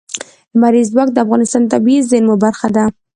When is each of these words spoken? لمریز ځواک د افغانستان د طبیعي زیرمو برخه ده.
لمریز 0.53 0.87
ځواک 0.93 1.09
د 1.11 1.17
افغانستان 1.25 1.61
د 1.63 1.67
طبیعي 1.73 2.01
زیرمو 2.09 2.35
برخه 2.45 2.67
ده. 2.75 2.83